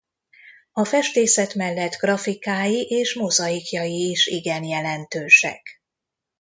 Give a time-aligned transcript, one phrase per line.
[0.71, 5.81] A festészet mellett grafikái és mozaikjai is igen jelentősek.